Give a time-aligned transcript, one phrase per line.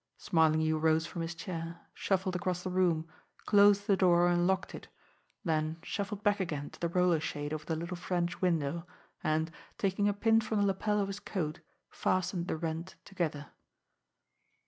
[0.17, 3.07] Smarlinghue rose from his chair, shuffled across the room,
[3.45, 4.87] closed the door and locked it,
[5.45, 8.87] then shuffled back again to the roller shade over the little French window,
[9.23, 11.59] and, taking a pin from the lapel of his coat,
[11.91, 13.51] fastened the rent together.